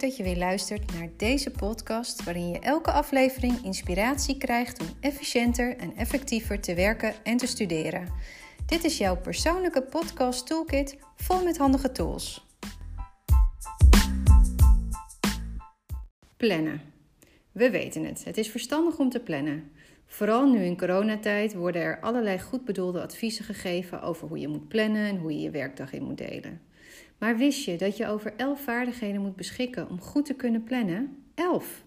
dat 0.00 0.16
je 0.16 0.22
weer 0.22 0.36
luistert 0.36 0.92
naar 0.92 1.08
deze 1.16 1.50
podcast, 1.50 2.24
waarin 2.24 2.48
je 2.48 2.58
elke 2.58 2.90
aflevering 2.90 3.64
inspiratie 3.64 4.38
krijgt 4.38 4.80
om 4.80 4.86
efficiënter 5.00 5.76
en 5.76 5.96
effectiever 5.96 6.60
te 6.60 6.74
werken 6.74 7.14
en 7.22 7.36
te 7.36 7.46
studeren. 7.46 8.08
Dit 8.66 8.84
is 8.84 8.98
jouw 8.98 9.16
persoonlijke 9.16 9.82
podcast 9.82 10.46
toolkit 10.46 10.98
vol 11.16 11.44
met 11.44 11.58
handige 11.58 11.92
tools. 11.92 12.46
Plannen. 16.36 16.80
We 17.52 17.70
weten 17.70 18.04
het, 18.04 18.24
het 18.24 18.38
is 18.38 18.48
verstandig 18.48 18.98
om 18.98 19.10
te 19.10 19.20
plannen. 19.20 19.70
Vooral 20.06 20.50
nu 20.50 20.64
in 20.64 20.78
coronatijd 20.78 21.54
worden 21.54 21.82
er 21.82 22.00
allerlei 22.00 22.40
goed 22.40 22.64
bedoelde 22.64 23.02
adviezen 23.02 23.44
gegeven 23.44 24.02
over 24.02 24.28
hoe 24.28 24.38
je 24.38 24.48
moet 24.48 24.68
plannen 24.68 25.06
en 25.06 25.18
hoe 25.18 25.32
je 25.32 25.40
je 25.40 25.50
werkdag 25.50 25.92
in 25.92 26.02
moet 26.02 26.18
delen. 26.18 26.60
Maar 27.18 27.36
wist 27.36 27.64
je 27.64 27.76
dat 27.76 27.96
je 27.96 28.06
over 28.06 28.34
elf 28.36 28.60
vaardigheden 28.60 29.20
moet 29.20 29.36
beschikken 29.36 29.88
om 29.88 30.00
goed 30.00 30.26
te 30.26 30.34
kunnen 30.34 30.64
plannen? 30.64 31.24
Elf! 31.34 31.84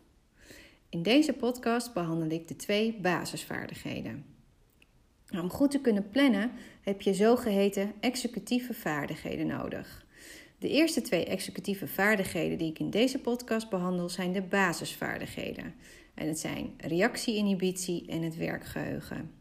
In 0.89 1.03
deze 1.03 1.33
podcast 1.33 1.93
behandel 1.93 2.29
ik 2.29 2.47
de 2.47 2.55
twee 2.55 2.97
basisvaardigheden. 3.01 4.25
Om 5.31 5.49
goed 5.49 5.71
te 5.71 5.79
kunnen 5.79 6.09
plannen 6.09 6.51
heb 6.81 7.01
je 7.01 7.13
zogeheten 7.13 7.93
executieve 7.99 8.73
vaardigheden 8.73 9.47
nodig. 9.47 10.05
De 10.59 10.69
eerste 10.69 11.01
twee 11.01 11.25
executieve 11.25 11.87
vaardigheden 11.87 12.57
die 12.57 12.69
ik 12.69 12.79
in 12.79 12.89
deze 12.89 13.19
podcast 13.19 13.69
behandel 13.69 14.09
zijn 14.09 14.31
de 14.31 14.41
basisvaardigheden. 14.41 15.73
En 16.13 16.27
het 16.27 16.39
zijn 16.39 16.73
reactie-inhibitie 16.77 18.05
en 18.07 18.21
het 18.21 18.37
werkgeheugen. 18.37 19.31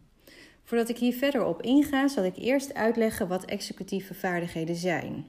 Voordat 0.62 0.88
ik 0.88 0.98
hier 0.98 1.14
verder 1.14 1.44
op 1.44 1.62
inga, 1.62 2.08
zal 2.08 2.24
ik 2.24 2.36
eerst 2.36 2.74
uitleggen 2.74 3.28
wat 3.28 3.44
executieve 3.44 4.14
vaardigheden 4.14 4.76
zijn. 4.76 5.26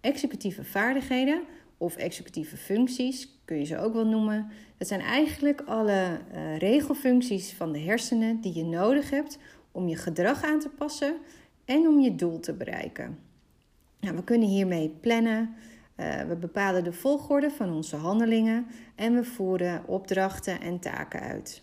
Executieve 0.00 0.64
vaardigheden 0.64 1.42
of 1.76 1.96
executieve 1.96 2.56
functies, 2.56 3.40
kun 3.44 3.58
je 3.58 3.64
ze 3.64 3.78
ook 3.78 3.92
wel 3.92 4.06
noemen. 4.06 4.50
Dat 4.76 4.88
zijn 4.88 5.00
eigenlijk 5.00 5.60
alle 5.60 6.20
uh, 6.34 6.56
regelfuncties 6.58 7.52
van 7.52 7.72
de 7.72 7.78
hersenen 7.78 8.40
die 8.40 8.54
je 8.54 8.64
nodig 8.64 9.10
hebt 9.10 9.38
om 9.72 9.88
je 9.88 9.96
gedrag 9.96 10.44
aan 10.44 10.60
te 10.60 10.68
passen 10.68 11.16
en 11.64 11.86
om 11.86 12.00
je 12.00 12.14
doel 12.14 12.40
te 12.40 12.52
bereiken. 12.52 13.18
Nou, 14.00 14.16
we 14.16 14.24
kunnen 14.24 14.48
hiermee 14.48 14.88
plannen, 14.88 15.54
uh, 15.96 16.22
we 16.22 16.36
bepalen 16.36 16.84
de 16.84 16.92
volgorde 16.92 17.50
van 17.50 17.72
onze 17.72 17.96
handelingen 17.96 18.66
en 18.94 19.14
we 19.14 19.24
voeren 19.24 19.86
opdrachten 19.86 20.60
en 20.60 20.78
taken 20.78 21.20
uit. 21.20 21.62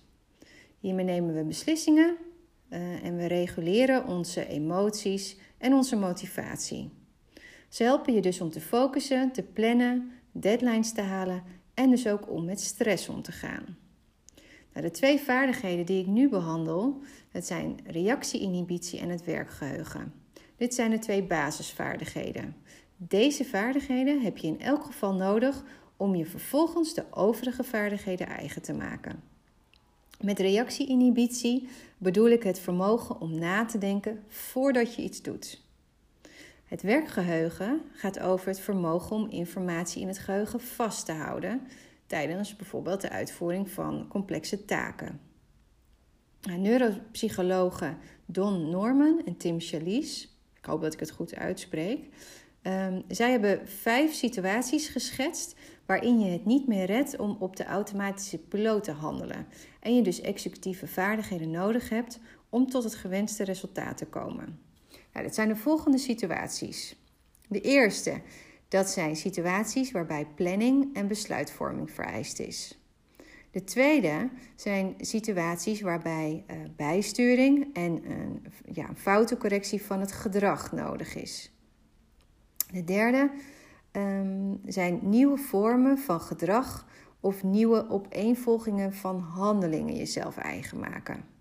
Hiermee 0.79 1.05
nemen 1.05 1.35
we 1.35 1.43
beslissingen 1.43 2.15
uh, 2.69 3.05
en 3.05 3.17
we 3.17 3.25
reguleren 3.25 4.07
onze 4.07 4.47
emoties 4.47 5.37
en 5.57 5.73
onze 5.73 5.95
motivatie. 5.95 6.96
Ze 7.69 7.83
helpen 7.83 8.13
je 8.13 8.21
dus 8.21 8.41
om 8.41 8.49
te 8.49 8.61
focussen, 8.61 9.31
te 9.31 9.43
plannen, 9.43 10.11
deadlines 10.31 10.91
te 10.91 11.01
halen 11.01 11.43
en 11.73 11.89
dus 11.89 12.07
ook 12.07 12.31
om 12.31 12.45
met 12.45 12.61
stress 12.61 13.09
om 13.09 13.21
te 13.21 13.31
gaan. 13.31 13.77
Nou, 14.73 14.85
de 14.85 14.91
twee 14.91 15.19
vaardigheden 15.19 15.85
die 15.85 16.01
ik 16.01 16.07
nu 16.07 16.29
behandel, 16.29 17.01
dat 17.31 17.45
zijn 17.45 17.79
reactie-inhibitie 17.85 18.99
en 18.99 19.09
het 19.09 19.25
werkgeheugen. 19.25 20.13
Dit 20.55 20.73
zijn 20.73 20.91
de 20.91 20.99
twee 20.99 21.23
basisvaardigheden. 21.23 22.55
Deze 22.97 23.45
vaardigheden 23.45 24.21
heb 24.21 24.37
je 24.37 24.47
in 24.47 24.59
elk 24.59 24.83
geval 24.83 25.13
nodig 25.13 25.63
om 25.97 26.15
je 26.15 26.25
vervolgens 26.25 26.93
de 26.93 27.05
overige 27.11 27.63
vaardigheden 27.63 28.27
eigen 28.27 28.61
te 28.61 28.73
maken. 28.73 29.23
Met 30.21 30.39
reactie-inhibitie 30.39 31.67
bedoel 31.97 32.29
ik 32.29 32.43
het 32.43 32.59
vermogen 32.59 33.21
om 33.21 33.39
na 33.39 33.65
te 33.65 33.77
denken 33.77 34.23
voordat 34.27 34.95
je 34.95 35.01
iets 35.01 35.21
doet. 35.21 35.65
Het 36.67 36.81
werkgeheugen 36.81 37.81
gaat 37.91 38.19
over 38.19 38.47
het 38.47 38.59
vermogen 38.59 39.15
om 39.15 39.29
informatie 39.29 40.01
in 40.01 40.07
het 40.07 40.17
geheugen 40.17 40.59
vast 40.59 41.05
te 41.05 41.11
houden 41.11 41.61
tijdens 42.05 42.55
bijvoorbeeld 42.55 43.01
de 43.01 43.09
uitvoering 43.09 43.69
van 43.69 44.07
complexe 44.07 44.65
taken. 44.65 45.19
Neuropsychologen 46.41 47.97
Don 48.25 48.69
Norman 48.69 49.21
en 49.25 49.37
Tim 49.37 49.59
Chalice, 49.59 50.27
ik 50.57 50.65
hoop 50.65 50.81
dat 50.81 50.93
ik 50.93 50.99
het 50.99 51.11
goed 51.11 51.35
uitspreek, 51.35 52.05
um, 52.61 53.03
zij 53.07 53.31
hebben 53.31 53.67
vijf 53.67 54.13
situaties 54.13 54.87
geschetst 54.87 55.55
waarin 55.85 56.19
je 56.19 56.31
het 56.31 56.45
niet 56.45 56.67
meer 56.67 56.85
redt 56.85 57.17
om 57.17 57.37
op 57.39 57.55
de 57.55 57.65
automatische 57.65 58.37
piloot 58.37 58.83
te 58.83 58.91
handelen 58.91 59.47
en 59.79 59.95
je 59.95 60.01
dus 60.01 60.21
executieve 60.21 60.87
vaardigheden 60.87 61.51
nodig 61.51 61.89
hebt 61.89 62.19
om 62.49 62.69
tot 62.69 62.83
het 62.83 62.95
gewenste 62.95 63.43
resultaat 63.43 63.97
te 63.97 64.05
komen. 64.05 64.66
Nou, 65.13 65.25
dat 65.25 65.35
zijn 65.35 65.47
de 65.47 65.55
volgende 65.55 65.97
situaties. 65.97 66.95
De 67.47 67.61
eerste, 67.61 68.21
dat 68.67 68.89
zijn 68.89 69.15
situaties 69.15 69.91
waarbij 69.91 70.27
planning 70.35 70.95
en 70.95 71.07
besluitvorming 71.07 71.91
vereist 71.91 72.39
is. 72.39 72.77
De 73.51 73.63
tweede 73.63 74.29
zijn 74.55 74.93
situaties 74.97 75.81
waarbij 75.81 76.43
uh, 76.47 76.57
bijsturing 76.75 77.75
en 77.75 78.11
een, 78.11 78.45
ja, 78.71 78.89
foutencorrectie 78.95 79.81
van 79.81 79.99
het 79.99 80.11
gedrag 80.11 80.71
nodig 80.71 81.15
is. 81.15 81.51
De 82.71 82.83
derde 82.83 83.31
um, 83.91 84.61
zijn 84.65 84.99
nieuwe 85.01 85.37
vormen 85.37 85.97
van 85.97 86.21
gedrag 86.21 86.87
of 87.19 87.43
nieuwe 87.43 87.89
opeenvolgingen 87.89 88.93
van 88.93 89.19
handelingen 89.19 89.95
jezelf 89.95 90.37
eigen 90.37 90.79
maken. 90.79 91.36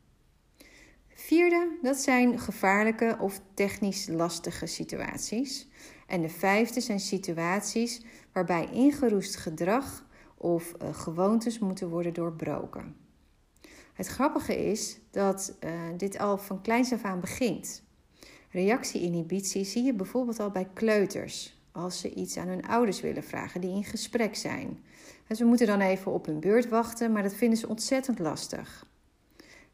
Vierde, 1.27 1.79
dat 1.83 1.97
zijn 1.97 2.39
gevaarlijke 2.39 3.17
of 3.21 3.41
technisch 3.55 4.09
lastige 4.09 4.67
situaties. 4.67 5.69
En 6.07 6.23
de 6.23 6.29
vijfde 6.29 6.81
zijn 6.81 7.01
situaties 7.01 8.03
waarbij 8.33 8.69
ingeroest 8.73 9.37
gedrag 9.37 10.07
of 10.37 10.75
uh, 10.83 10.95
gewoontes 10.95 11.59
moeten 11.59 11.89
worden 11.89 12.15
doorbroken. 12.15 12.97
Het 13.93 14.07
grappige 14.07 14.71
is 14.71 14.99
dat 15.11 15.57
uh, 15.65 15.71
dit 15.97 16.19
al 16.19 16.39
van 16.39 16.63
kleins 16.63 16.93
af 16.93 17.03
aan 17.03 17.21
begint. 17.21 17.83
Reactie-inhibitie 18.51 19.65
zie 19.65 19.83
je 19.83 19.95
bijvoorbeeld 19.95 20.41
al 20.41 20.51
bij 20.51 20.69
kleuters, 20.75 21.61
als 21.73 22.01
ze 22.01 22.15
iets 22.15 22.37
aan 22.37 22.49
hun 22.49 22.67
ouders 22.67 23.01
willen 23.01 23.25
vragen 23.25 23.61
die 23.61 23.71
in 23.71 23.85
gesprek 23.85 24.37
zijn. 24.37 24.79
Ze 25.31 25.45
moeten 25.45 25.67
dan 25.67 25.81
even 25.81 26.13
op 26.13 26.27
hun 26.27 26.41
beurt 26.41 26.69
wachten, 26.69 27.13
maar 27.13 27.23
dat 27.23 27.35
vinden 27.35 27.59
ze 27.59 27.69
ontzettend 27.69 28.19
lastig. 28.19 28.87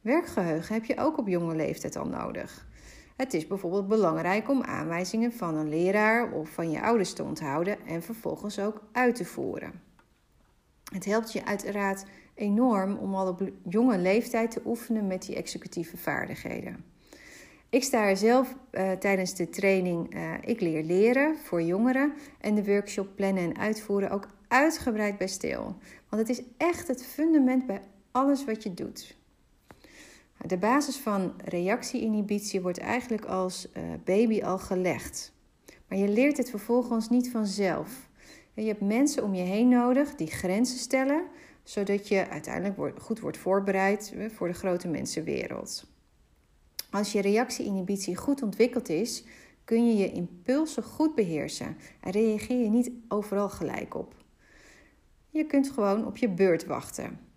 Werkgeheugen 0.02 0.74
heb 0.74 0.84
je 0.84 0.98
ook 0.98 1.18
op 1.18 1.28
jonge 1.28 1.56
leeftijd 1.56 1.96
al 1.96 2.06
nodig. 2.06 2.66
Het 3.16 3.34
is 3.34 3.46
bijvoorbeeld 3.46 3.88
belangrijk 3.88 4.48
om 4.48 4.62
aanwijzingen 4.62 5.32
van 5.32 5.54
een 5.54 5.68
leraar 5.68 6.32
of 6.32 6.48
van 6.48 6.70
je 6.70 6.82
ouders 6.82 7.12
te 7.12 7.22
onthouden 7.22 7.86
en 7.86 8.02
vervolgens 8.02 8.58
ook 8.58 8.82
uit 8.92 9.14
te 9.14 9.24
voeren. 9.24 9.72
Het 10.92 11.04
helpt 11.04 11.32
je 11.32 11.44
uiteraard 11.44 12.04
enorm 12.34 12.96
om 12.96 13.14
al 13.14 13.28
op 13.28 13.50
jonge 13.68 13.98
leeftijd 13.98 14.50
te 14.50 14.62
oefenen 14.64 15.06
met 15.06 15.22
die 15.26 15.36
executieve 15.36 15.96
vaardigheden. 15.96 16.84
Ik 17.68 17.82
sta 17.82 18.08
er 18.08 18.16
zelf 18.16 18.56
uh, 18.70 18.92
tijdens 18.92 19.34
de 19.34 19.48
training 19.48 20.14
uh, 20.14 20.32
Ik 20.44 20.60
leer 20.60 20.82
leren 20.82 21.36
voor 21.36 21.62
jongeren 21.62 22.12
en 22.40 22.54
de 22.54 22.64
workshop 22.64 23.08
plannen 23.16 23.42
en 23.42 23.58
uitvoeren 23.58 24.10
ook 24.10 24.28
uitgebreid 24.48 25.18
bij 25.18 25.28
stil. 25.28 25.76
Want 26.08 26.28
het 26.28 26.38
is 26.38 26.42
echt 26.56 26.88
het 26.88 27.04
fundament 27.04 27.66
bij 27.66 27.80
alles 28.10 28.44
wat 28.44 28.62
je 28.62 28.74
doet. 28.74 29.20
De 30.46 30.56
basis 30.56 30.96
van 30.96 31.32
reactie-inhibitie 31.44 32.60
wordt 32.60 32.78
eigenlijk 32.78 33.24
als 33.24 33.68
uh, 33.76 33.82
baby 34.04 34.42
al 34.42 34.58
gelegd. 34.58 35.32
Maar 35.88 35.98
je 35.98 36.08
leert 36.08 36.36
het 36.36 36.50
vervolgens 36.50 37.08
niet 37.08 37.30
vanzelf. 37.30 38.08
Je 38.54 38.62
hebt 38.62 38.80
mensen 38.80 39.24
om 39.24 39.34
je 39.34 39.42
heen 39.42 39.68
nodig 39.68 40.14
die 40.14 40.26
grenzen 40.26 40.78
stellen, 40.78 41.24
zodat 41.62 42.08
je 42.08 42.28
uiteindelijk 42.28 43.00
goed 43.00 43.20
wordt 43.20 43.38
voorbereid 43.38 44.12
eh, 44.16 44.30
voor 44.30 44.48
de 44.48 44.54
grote 44.54 44.88
mensenwereld. 44.88 45.86
Als 46.90 47.12
je 47.12 47.20
reactie-inhibitie 47.20 48.16
goed 48.16 48.42
ontwikkeld 48.42 48.88
is, 48.88 49.24
kun 49.64 49.86
je 49.86 49.96
je 49.96 50.12
impulsen 50.12 50.82
goed 50.82 51.14
beheersen 51.14 51.76
en 52.00 52.10
reageer 52.10 52.58
je 52.62 52.68
niet 52.68 52.90
overal 53.08 53.48
gelijk 53.48 53.94
op. 53.94 54.14
Je 55.30 55.44
kunt 55.44 55.70
gewoon 55.70 56.06
op 56.06 56.16
je 56.16 56.28
beurt 56.28 56.66
wachten. 56.66 57.31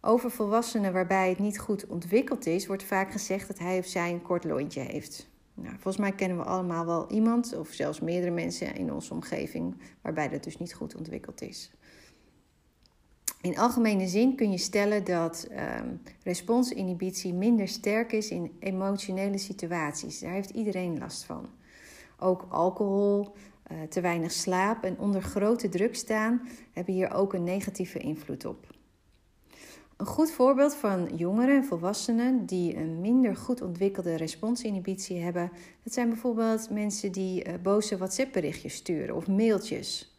Over 0.00 0.30
volwassenen 0.30 0.92
waarbij 0.92 1.28
het 1.28 1.38
niet 1.38 1.58
goed 1.58 1.86
ontwikkeld 1.86 2.46
is, 2.46 2.66
wordt 2.66 2.82
vaak 2.82 3.12
gezegd 3.12 3.46
dat 3.46 3.58
hij 3.58 3.78
of 3.78 3.86
zij 3.86 4.12
een 4.12 4.22
kort 4.22 4.44
lontje 4.44 4.80
heeft. 4.80 5.28
Nou, 5.54 5.72
volgens 5.72 5.96
mij 5.96 6.12
kennen 6.12 6.36
we 6.36 6.44
allemaal 6.44 6.86
wel 6.86 7.10
iemand, 7.10 7.56
of 7.56 7.68
zelfs 7.68 8.00
meerdere 8.00 8.32
mensen 8.32 8.74
in 8.74 8.92
onze 8.92 9.12
omgeving, 9.12 9.76
waarbij 10.00 10.28
dat 10.28 10.44
dus 10.44 10.58
niet 10.58 10.74
goed 10.74 10.94
ontwikkeld 10.94 11.42
is. 11.42 11.70
In 13.40 13.58
algemene 13.58 14.08
zin 14.08 14.36
kun 14.36 14.50
je 14.50 14.58
stellen 14.58 15.04
dat 15.04 15.48
um, 15.50 16.02
responsinhibitie 16.22 17.34
minder 17.34 17.68
sterk 17.68 18.12
is 18.12 18.30
in 18.30 18.56
emotionele 18.58 19.38
situaties. 19.38 20.20
Daar 20.20 20.32
heeft 20.32 20.50
iedereen 20.50 20.98
last 20.98 21.24
van. 21.24 21.48
Ook 22.18 22.46
alcohol, 22.48 23.34
uh, 23.72 23.82
te 23.82 24.00
weinig 24.00 24.32
slaap 24.32 24.84
en 24.84 24.98
onder 24.98 25.22
grote 25.22 25.68
druk 25.68 25.94
staan 25.94 26.48
hebben 26.72 26.94
hier 26.94 27.12
ook 27.12 27.32
een 27.32 27.44
negatieve 27.44 27.98
invloed 27.98 28.44
op. 28.44 28.78
Een 30.00 30.06
goed 30.06 30.30
voorbeeld 30.30 30.74
van 30.74 31.08
jongeren 31.16 31.56
en 31.56 31.64
volwassenen 31.64 32.46
die 32.46 32.76
een 32.76 33.00
minder 33.00 33.36
goed 33.36 33.62
ontwikkelde 33.62 34.16
responsinhibitie 34.16 35.20
hebben, 35.20 35.50
dat 35.82 35.92
zijn 35.92 36.08
bijvoorbeeld 36.08 36.70
mensen 36.70 37.12
die 37.12 37.46
uh, 37.46 37.54
boze 37.62 37.96
WhatsApp-berichtjes 37.96 38.74
sturen 38.74 39.16
of 39.16 39.26
mailtjes. 39.26 40.16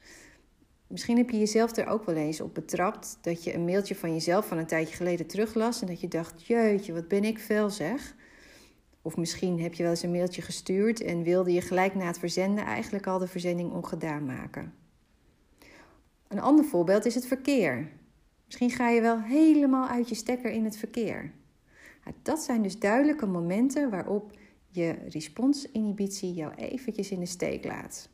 Misschien 0.87 1.17
heb 1.17 1.29
je 1.29 1.39
jezelf 1.39 1.75
er 1.75 1.87
ook 1.87 2.05
wel 2.05 2.15
eens 2.15 2.41
op 2.41 2.53
betrapt 2.53 3.17
dat 3.21 3.43
je 3.43 3.53
een 3.53 3.65
mailtje 3.65 3.95
van 3.95 4.13
jezelf 4.13 4.47
van 4.47 4.57
een 4.57 4.65
tijdje 4.65 4.95
geleden 4.95 5.27
teruglas 5.27 5.81
en 5.81 5.87
dat 5.87 6.01
je 6.01 6.07
dacht: 6.07 6.45
Jeetje, 6.45 6.93
wat 6.93 7.07
ben 7.07 7.23
ik 7.23 7.39
fel 7.39 7.69
zeg. 7.69 8.15
Of 9.01 9.17
misschien 9.17 9.61
heb 9.61 9.73
je 9.73 9.83
wel 9.83 9.91
eens 9.91 10.03
een 10.03 10.11
mailtje 10.11 10.41
gestuurd 10.41 11.01
en 11.01 11.23
wilde 11.23 11.53
je 11.53 11.61
gelijk 11.61 11.95
na 11.95 12.05
het 12.05 12.19
verzenden 12.19 12.65
eigenlijk 12.65 13.07
al 13.07 13.19
de 13.19 13.27
verzending 13.27 13.71
ongedaan 13.71 14.25
maken. 14.25 14.73
Een 16.27 16.41
ander 16.41 16.65
voorbeeld 16.65 17.05
is 17.05 17.15
het 17.15 17.25
verkeer. 17.25 17.99
Misschien 18.51 18.71
ga 18.71 18.89
je 18.89 19.01
wel 19.01 19.19
helemaal 19.19 19.87
uit 19.87 20.09
je 20.09 20.15
stekker 20.15 20.51
in 20.51 20.63
het 20.63 20.77
verkeer. 20.77 21.31
Dat 22.21 22.39
zijn 22.39 22.61
dus 22.61 22.79
duidelijke 22.79 23.25
momenten 23.25 23.89
waarop 23.89 24.31
je 24.67 24.95
responsinhibitie 25.09 26.33
jou 26.33 26.53
eventjes 26.53 27.11
in 27.11 27.19
de 27.19 27.25
steek 27.25 27.65
laat. 27.65 28.09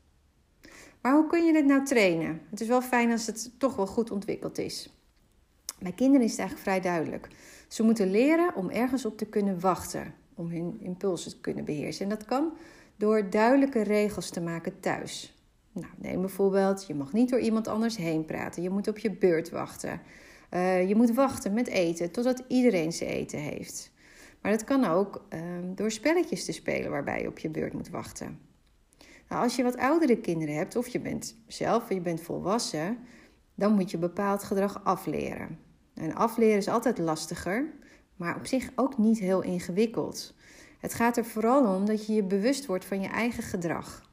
Maar 1.01 1.13
hoe 1.13 1.27
kun 1.27 1.45
je 1.45 1.53
dit 1.53 1.65
nou 1.65 1.85
trainen? 1.85 2.41
Het 2.49 2.61
is 2.61 2.67
wel 2.67 2.81
fijn 2.81 3.11
als 3.11 3.25
het 3.25 3.51
toch 3.57 3.75
wel 3.75 3.87
goed 3.87 4.11
ontwikkeld 4.11 4.57
is. 4.57 4.93
Bij 5.79 5.91
kinderen 5.91 6.25
is 6.25 6.31
het 6.31 6.39
eigenlijk 6.39 6.69
vrij 6.69 6.81
duidelijk. 6.81 7.27
Ze 7.67 7.83
moeten 7.83 8.11
leren 8.11 8.55
om 8.55 8.69
ergens 8.69 9.05
op 9.05 9.17
te 9.17 9.25
kunnen 9.25 9.59
wachten, 9.59 10.13
om 10.35 10.49
hun 10.49 10.77
impulsen 10.79 11.31
te 11.31 11.39
kunnen 11.39 11.65
beheersen. 11.65 12.03
En 12.03 12.09
dat 12.09 12.25
kan 12.25 12.53
door 12.95 13.29
duidelijke 13.29 13.81
regels 13.81 14.29
te 14.29 14.41
maken 14.41 14.79
thuis. 14.79 15.36
Nou, 15.79 15.93
neem 15.97 16.19
bijvoorbeeld, 16.19 16.87
je 16.87 16.95
mag 16.95 17.13
niet 17.13 17.29
door 17.29 17.39
iemand 17.39 17.67
anders 17.67 17.97
heen 17.97 18.25
praten. 18.25 18.63
Je 18.63 18.69
moet 18.69 18.87
op 18.87 18.97
je 18.97 19.11
beurt 19.11 19.49
wachten. 19.49 20.01
Uh, 20.51 20.87
je 20.87 20.95
moet 20.95 21.13
wachten 21.13 21.53
met 21.53 21.67
eten 21.67 22.11
totdat 22.11 22.43
iedereen 22.47 22.91
zijn 22.91 23.09
eten 23.09 23.39
heeft. 23.39 23.91
Maar 24.41 24.51
dat 24.51 24.63
kan 24.63 24.85
ook 24.85 25.25
uh, 25.33 25.39
door 25.75 25.91
spelletjes 25.91 26.45
te 26.45 26.51
spelen 26.51 26.91
waarbij 26.91 27.21
je 27.21 27.27
op 27.27 27.39
je 27.39 27.49
beurt 27.49 27.73
moet 27.73 27.89
wachten. 27.89 28.39
Nou, 29.29 29.43
als 29.43 29.55
je 29.55 29.63
wat 29.63 29.77
oudere 29.77 30.17
kinderen 30.17 30.55
hebt, 30.55 30.75
of 30.75 30.87
je 30.87 30.99
bent 30.99 31.37
zelf, 31.47 31.89
je 31.89 32.01
bent 32.01 32.21
volwassen, 32.21 32.97
dan 33.55 33.73
moet 33.73 33.91
je 33.91 33.97
bepaald 33.97 34.43
gedrag 34.43 34.83
afleren. 34.83 35.59
En 35.93 36.15
afleren 36.15 36.57
is 36.57 36.67
altijd 36.67 36.97
lastiger, 36.97 37.73
maar 38.15 38.35
op 38.35 38.45
zich 38.45 38.69
ook 38.75 38.97
niet 38.97 39.19
heel 39.19 39.41
ingewikkeld. 39.41 40.35
Het 40.79 40.93
gaat 40.93 41.17
er 41.17 41.25
vooral 41.25 41.75
om 41.75 41.85
dat 41.85 42.05
je 42.05 42.13
je 42.13 42.23
bewust 42.23 42.65
wordt 42.65 42.85
van 42.85 43.01
je 43.01 43.07
eigen 43.07 43.43
gedrag. 43.43 44.06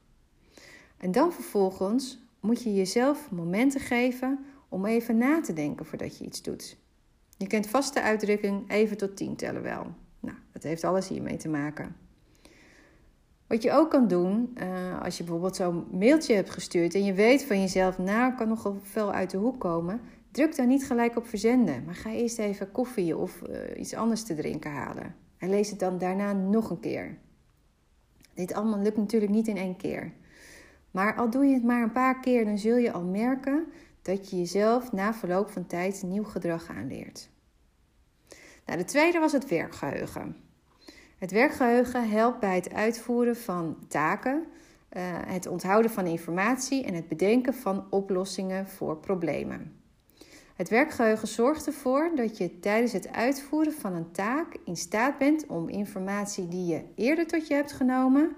En 0.97 1.11
dan 1.11 1.33
vervolgens 1.33 2.19
moet 2.39 2.63
je 2.63 2.73
jezelf 2.73 3.31
momenten 3.31 3.79
geven 3.79 4.45
om 4.69 4.85
even 4.85 5.17
na 5.17 5.41
te 5.41 5.53
denken 5.53 5.85
voordat 5.85 6.17
je 6.17 6.25
iets 6.25 6.41
doet. 6.41 6.77
Je 7.37 7.47
kent 7.47 7.67
vast 7.67 7.93
de 7.93 8.01
uitdrukking 8.01 8.69
even 8.69 8.97
tot 8.97 9.15
tien 9.17 9.35
tellen 9.35 9.61
wel. 9.61 9.85
Nou, 10.19 10.37
dat 10.51 10.63
heeft 10.63 10.83
alles 10.83 11.07
hiermee 11.07 11.37
te 11.37 11.49
maken. 11.49 11.95
Wat 13.47 13.61
je 13.61 13.71
ook 13.71 13.89
kan 13.89 14.07
doen, 14.07 14.57
uh, 14.57 15.01
als 15.01 15.17
je 15.17 15.23
bijvoorbeeld 15.23 15.55
zo'n 15.55 15.85
mailtje 15.91 16.33
hebt 16.33 16.49
gestuurd 16.49 16.93
en 16.93 17.03
je 17.03 17.13
weet 17.13 17.43
van 17.43 17.59
jezelf, 17.59 17.97
nou, 17.97 18.35
kan 18.35 18.47
nogal 18.47 18.77
veel 18.81 19.11
uit 19.11 19.29
de 19.29 19.37
hoek 19.37 19.59
komen, 19.59 20.01
druk 20.31 20.55
dan 20.55 20.67
niet 20.67 20.85
gelijk 20.85 21.17
op 21.17 21.27
verzenden, 21.27 21.83
maar 21.85 21.95
ga 21.95 22.11
eerst 22.11 22.39
even 22.39 22.71
koffie 22.71 23.17
of 23.17 23.41
uh, 23.49 23.79
iets 23.79 23.93
anders 23.93 24.23
te 24.23 24.35
drinken 24.35 24.71
halen. 24.71 25.15
En 25.37 25.49
lees 25.49 25.69
het 25.69 25.79
dan 25.79 25.97
daarna 25.97 26.33
nog 26.33 26.69
een 26.69 26.79
keer. 26.79 27.17
Dit 28.33 28.53
allemaal 28.53 28.79
lukt 28.79 28.97
natuurlijk 28.97 29.31
niet 29.31 29.47
in 29.47 29.57
één 29.57 29.77
keer. 29.77 30.13
Maar 30.95 31.15
al 31.15 31.29
doe 31.29 31.45
je 31.45 31.53
het 31.53 31.63
maar 31.63 31.81
een 31.81 31.91
paar 31.91 32.19
keer, 32.19 32.45
dan 32.45 32.57
zul 32.57 32.77
je 32.77 32.91
al 32.91 33.03
merken 33.03 33.65
dat 34.01 34.29
je 34.29 34.37
jezelf 34.37 34.91
na 34.91 35.13
verloop 35.13 35.49
van 35.49 35.65
tijd 35.65 36.03
nieuw 36.05 36.23
gedrag 36.23 36.69
aanleert. 36.69 37.29
Nou, 38.65 38.79
de 38.79 38.85
tweede 38.85 39.19
was 39.19 39.31
het 39.31 39.47
werkgeheugen. 39.47 40.35
Het 41.17 41.31
werkgeheugen 41.31 42.09
helpt 42.09 42.39
bij 42.39 42.55
het 42.55 42.73
uitvoeren 42.73 43.35
van 43.35 43.77
taken, 43.87 44.45
uh, 44.97 45.01
het 45.25 45.47
onthouden 45.47 45.91
van 45.91 46.05
informatie 46.05 46.85
en 46.85 46.93
het 46.93 47.07
bedenken 47.07 47.53
van 47.53 47.87
oplossingen 47.89 48.67
voor 48.67 48.97
problemen. 48.97 49.79
Het 50.55 50.69
werkgeheugen 50.69 51.27
zorgt 51.27 51.67
ervoor 51.67 52.11
dat 52.15 52.37
je 52.37 52.59
tijdens 52.59 52.91
het 52.91 53.11
uitvoeren 53.11 53.73
van 53.73 53.93
een 53.93 54.11
taak 54.11 54.57
in 54.65 54.77
staat 54.77 55.17
bent 55.17 55.45
om 55.45 55.69
informatie 55.69 56.47
die 56.47 56.65
je 56.65 56.83
eerder 56.95 57.27
tot 57.27 57.47
je 57.47 57.53
hebt 57.53 57.71
genomen 57.71 58.35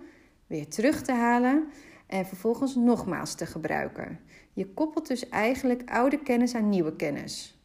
weer 0.47 0.67
terug 0.67 1.01
te 1.01 1.11
halen 1.11 1.67
en 2.07 2.25
vervolgens 2.25 2.75
nogmaals 2.75 3.35
te 3.35 3.45
gebruiken. 3.45 4.19
Je 4.53 4.67
koppelt 4.67 5.07
dus 5.07 5.29
eigenlijk 5.29 5.89
oude 5.89 6.19
kennis 6.19 6.55
aan 6.55 6.69
nieuwe 6.69 6.95
kennis. 6.95 7.61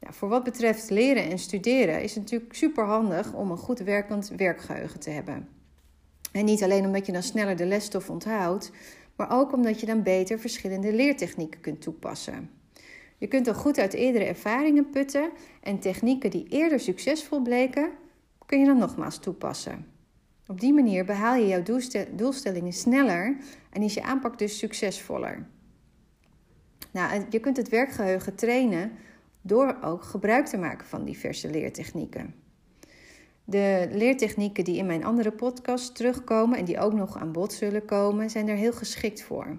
Nou, 0.00 0.14
voor 0.14 0.28
wat 0.28 0.44
betreft 0.44 0.90
leren 0.90 1.30
en 1.30 1.38
studeren 1.38 2.02
is 2.02 2.14
het 2.14 2.22
natuurlijk 2.22 2.54
super 2.54 2.84
handig 2.84 3.32
om 3.32 3.50
een 3.50 3.56
goed 3.56 3.78
werkend 3.78 4.32
werkgeheugen 4.36 5.00
te 5.00 5.10
hebben. 5.10 5.48
En 6.32 6.44
niet 6.44 6.62
alleen 6.62 6.84
omdat 6.84 7.06
je 7.06 7.12
dan 7.12 7.22
sneller 7.22 7.56
de 7.56 7.66
lesstof 7.66 8.10
onthoudt, 8.10 8.70
maar 9.16 9.32
ook 9.32 9.52
omdat 9.52 9.80
je 9.80 9.86
dan 9.86 10.02
beter 10.02 10.38
verschillende 10.38 10.92
leertechnieken 10.92 11.60
kunt 11.60 11.82
toepassen. 11.82 12.50
Je 13.18 13.26
kunt 13.26 13.44
dan 13.44 13.54
goed 13.54 13.78
uit 13.78 13.94
eerdere 13.94 14.24
ervaringen 14.24 14.90
putten 14.90 15.30
en 15.62 15.78
technieken 15.78 16.30
die 16.30 16.46
eerder 16.48 16.80
succesvol 16.80 17.42
bleken, 17.42 17.90
kun 18.46 18.58
je 18.58 18.66
dan 18.66 18.78
nogmaals 18.78 19.18
toepassen. 19.18 19.86
Op 20.50 20.60
die 20.60 20.72
manier 20.72 21.04
behaal 21.04 21.34
je 21.34 21.46
jouw 21.46 21.62
doelstellingen 22.16 22.72
sneller 22.72 23.36
en 23.70 23.82
is 23.82 23.94
je 23.94 24.02
aanpak 24.02 24.38
dus 24.38 24.58
succesvoller. 24.58 25.46
Nou, 26.90 27.24
je 27.30 27.40
kunt 27.40 27.56
het 27.56 27.68
werkgeheugen 27.68 28.34
trainen 28.34 28.92
door 29.42 29.76
ook 29.82 30.02
gebruik 30.02 30.46
te 30.46 30.56
maken 30.56 30.86
van 30.86 31.04
diverse 31.04 31.50
leertechnieken. 31.50 32.34
De 33.44 33.88
leertechnieken 33.92 34.64
die 34.64 34.76
in 34.76 34.86
mijn 34.86 35.04
andere 35.04 35.30
podcast 35.30 35.96
terugkomen 35.96 36.58
en 36.58 36.64
die 36.64 36.78
ook 36.78 36.92
nog 36.92 37.18
aan 37.18 37.32
bod 37.32 37.52
zullen 37.52 37.84
komen, 37.84 38.30
zijn 38.30 38.48
er 38.48 38.56
heel 38.56 38.72
geschikt 38.72 39.22
voor. 39.22 39.58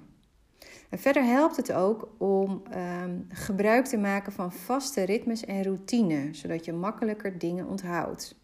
Verder 0.92 1.24
helpt 1.24 1.58
het 1.58 1.72
ook 1.72 2.10
om 2.18 2.62
ehm, 2.72 3.20
gebruik 3.30 3.86
te 3.86 3.98
maken 3.98 4.32
van 4.32 4.54
vaste 4.54 5.04
ritmes 5.04 5.46
en 5.46 5.64
routine, 5.64 6.30
zodat 6.32 6.66
je 6.66 6.74
makkelijker 6.74 7.38
dingen 7.38 7.68
onthoudt. 7.68 8.41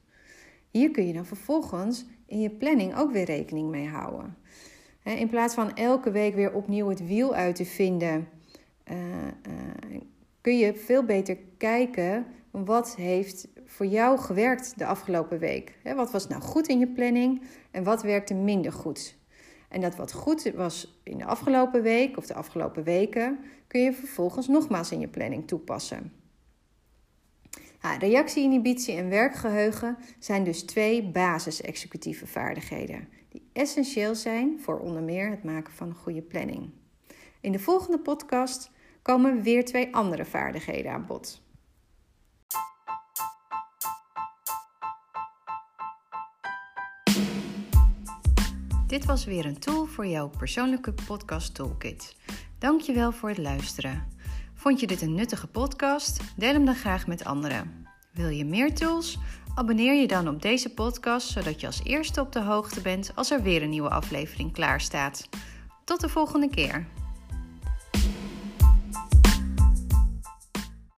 Hier 0.78 0.92
kun 0.92 1.08
je 1.08 1.14
dan 1.14 1.26
vervolgens 1.26 2.06
in 2.26 2.40
je 2.40 2.50
planning 2.50 2.96
ook 2.96 3.12
weer 3.12 3.26
rekening 3.26 3.70
mee 3.70 3.88
houden. 3.88 4.38
In 5.04 5.30
plaats 5.30 5.54
van 5.54 5.76
elke 5.76 6.12
week 6.12 6.36
weer 6.36 6.54
opnieuw 6.54 6.90
het 6.90 7.08
wiel 7.08 7.34
uit 7.34 7.56
te 7.56 7.66
vinden, 7.66 8.28
uh, 8.92 8.98
uh, 8.98 10.00
kun 10.42 10.58
je 10.58 10.76
veel 10.76 11.04
beter 11.04 11.38
kijken 11.58 12.26
wat 12.52 12.96
heeft 12.96 13.48
voor 13.66 13.86
jou 13.86 14.20
gewerkt 14.20 14.78
de 14.78 14.86
afgelopen 14.86 15.40
week. 15.40 15.78
Wat 15.96 16.12
was 16.12 16.28
nou 16.28 16.42
goed 16.42 16.68
in 16.68 16.80
je 16.80 16.88
planning 16.88 17.42
en 17.72 17.84
wat 17.84 18.02
werkte 18.02 18.34
minder 18.34 18.72
goed? 18.72 19.18
En 19.70 19.82
dat 19.82 19.96
wat 19.96 20.14
goed 20.14 20.52
was 20.56 21.00
in 21.04 21.18
de 21.18 21.26
afgelopen 21.26 21.82
week 21.82 22.18
of 22.18 22.26
de 22.26 22.34
afgelopen 22.34 22.84
weken, 22.84 23.40
kun 23.68 23.82
je 23.82 23.94
vervolgens 23.94 24.48
nogmaals 24.48 24.92
in 24.92 25.00
je 25.00 25.08
planning 25.08 25.48
toepassen. 25.48 26.12
Nou, 27.82 28.00
reactie-inhibitie 28.00 28.96
en 28.96 29.10
werkgeheugen 29.10 29.98
zijn 30.20 30.44
dus 30.44 30.64
twee 30.64 31.04
basis-executieve 31.04 32.28
vaardigheden 32.28 33.10
die 33.30 33.50
essentieel 33.54 34.16
zijn 34.16 34.60
voor 34.60 34.80
onder 34.80 35.02
meer 35.02 35.30
het 35.30 35.44
maken 35.44 35.74
van 35.74 35.88
een 35.88 35.96
goede 35.96 36.22
planning. 36.22 36.70
In 37.42 37.52
de 37.52 37.60
volgende 37.60 38.00
podcast 38.00 38.72
komen 39.02 39.42
weer 39.42 39.66
twee 39.66 39.96
andere 39.96 40.26
vaardigheden 40.26 40.92
aan 40.92 41.06
bod. 41.06 41.46
Dit 48.88 49.06
was 49.06 49.26
weer 49.26 49.46
een 49.46 49.60
tool 49.60 49.86
voor 49.86 50.06
jouw 50.08 50.30
persoonlijke 50.30 50.94
podcast 51.08 51.56
toolkit. 51.56 52.16
Dankjewel 52.58 53.12
voor 53.12 53.30
het 53.30 53.38
luisteren. 53.38 54.17
Vond 54.58 54.80
je 54.80 54.88
dit 54.88 55.02
een 55.02 55.16
nuttige 55.16 55.48
podcast? 55.48 56.20
Deel 56.36 56.54
hem 56.54 56.66
dan 56.66 56.76
graag 56.76 57.08
met 57.08 57.26
anderen. 57.26 57.88
Wil 58.12 58.30
je 58.30 58.46
meer 58.46 58.76
tools? 58.76 59.18
Abonneer 59.56 59.94
je 59.94 60.08
dan 60.08 60.28
op 60.28 60.42
deze 60.42 60.74
podcast 60.74 61.28
zodat 61.28 61.62
je 61.62 61.68
als 61.68 61.84
eerste 61.84 62.22
op 62.22 62.32
de 62.32 62.42
hoogte 62.42 62.82
bent 62.82 63.12
als 63.16 63.32
er 63.32 63.42
weer 63.42 63.64
een 63.64 63.70
nieuwe 63.70 63.90
aflevering 63.90 64.54
klaar 64.54 64.82
staat. 64.82 65.30
Tot 65.84 66.00
de 66.00 66.10
volgende 66.10 66.50
keer. 66.50 66.88